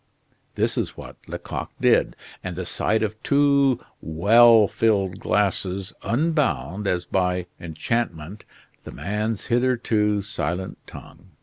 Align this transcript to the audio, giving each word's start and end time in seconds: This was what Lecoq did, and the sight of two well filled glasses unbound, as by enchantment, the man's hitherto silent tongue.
This 0.55 0.77
was 0.77 0.97
what 0.97 1.17
Lecoq 1.27 1.69
did, 1.79 2.15
and 2.43 2.55
the 2.55 2.65
sight 2.65 3.03
of 3.03 3.21
two 3.21 3.79
well 4.01 4.67
filled 4.67 5.19
glasses 5.19 5.93
unbound, 6.01 6.87
as 6.87 7.05
by 7.05 7.45
enchantment, 7.59 8.43
the 8.83 8.91
man's 8.93 9.45
hitherto 9.45 10.23
silent 10.23 10.79
tongue. 10.87 11.27